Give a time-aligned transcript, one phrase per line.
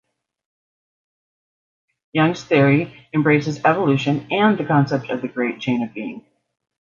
[2.11, 6.25] Young's theory embraces evolution and the concept of the great chain of being.